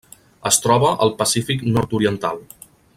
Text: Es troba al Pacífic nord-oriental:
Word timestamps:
Es 0.51 0.57
troba 0.63 0.93
al 1.07 1.13
Pacífic 1.21 1.63
nord-oriental: 1.77 2.47